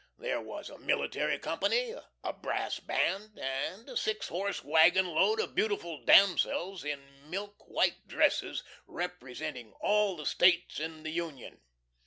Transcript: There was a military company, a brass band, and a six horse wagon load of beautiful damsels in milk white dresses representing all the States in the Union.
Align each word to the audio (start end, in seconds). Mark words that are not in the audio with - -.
There 0.17 0.41
was 0.41 0.71
a 0.71 0.79
military 0.79 1.37
company, 1.37 1.93
a 2.23 2.33
brass 2.33 2.79
band, 2.79 3.37
and 3.37 3.87
a 3.87 3.95
six 3.95 4.29
horse 4.29 4.63
wagon 4.63 5.05
load 5.05 5.39
of 5.39 5.53
beautiful 5.53 6.03
damsels 6.03 6.83
in 6.83 7.29
milk 7.29 7.63
white 7.69 8.07
dresses 8.07 8.63
representing 8.87 9.73
all 9.79 10.15
the 10.15 10.25
States 10.25 10.79
in 10.79 11.03
the 11.03 11.11
Union. 11.11 11.61